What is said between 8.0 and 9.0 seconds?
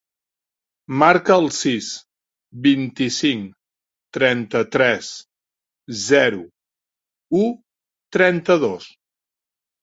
trenta-dos.